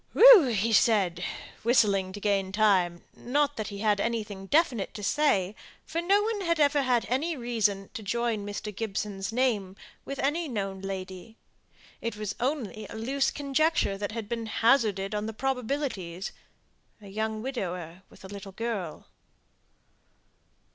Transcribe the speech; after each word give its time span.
"Whew," 0.13 0.73
said 0.73 1.19
he, 1.19 1.25
whistling 1.61 2.11
to 2.13 2.19
gain 2.19 2.51
time; 2.51 3.03
not 3.15 3.55
that 3.55 3.67
he 3.67 3.77
had 3.81 3.99
anything 4.01 4.47
definite 4.47 4.95
to 4.95 5.03
say, 5.03 5.55
for 5.85 6.01
no 6.01 6.23
one 6.23 6.41
had 6.41 6.59
ever 6.59 6.81
had 6.81 7.05
any 7.07 7.37
reason 7.37 7.91
to 7.93 8.01
join 8.01 8.43
Mr. 8.43 8.75
Gibson's 8.75 9.31
name 9.31 9.75
with 10.03 10.17
any 10.17 10.47
known 10.47 10.81
lady: 10.81 11.37
it 12.01 12.15
was 12.17 12.33
only 12.39 12.87
a 12.89 12.95
loose 12.95 13.29
conjecture 13.29 13.95
that 13.95 14.11
had 14.13 14.27
been 14.27 14.47
hazarded 14.47 15.13
on 15.13 15.27
the 15.27 15.33
probabilities 15.33 16.31
a 16.99 17.07
young 17.07 17.43
widower, 17.43 18.01
with 18.09 18.25
a 18.25 18.27
little 18.27 18.53
girl. 18.53 19.05